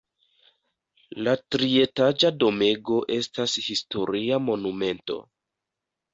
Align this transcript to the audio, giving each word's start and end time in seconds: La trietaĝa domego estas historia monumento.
La 1.27 1.35
trietaĝa 1.55 2.31
domego 2.45 2.99
estas 3.19 3.57
historia 3.67 4.43
monumento. 4.49 5.21